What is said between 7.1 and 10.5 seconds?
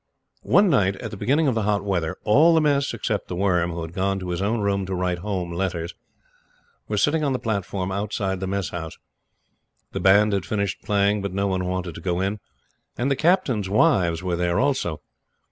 on the platform outside the Mess House. The Band had